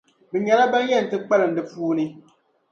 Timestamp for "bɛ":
0.31-0.37